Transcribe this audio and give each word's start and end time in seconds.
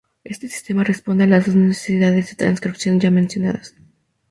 Este 0.23 0.47
sistema 0.49 0.83
responde 0.83 1.25
a 1.25 1.27
las 1.27 1.45
dos 1.45 1.53
necesidades 1.53 2.31
de 2.31 2.35
transcripción 2.35 2.99
ya 2.99 3.11
mencionadas. 3.11 3.75